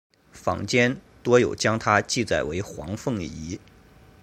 [0.31, 3.59] 坊间多有将她记载为黄凤仪。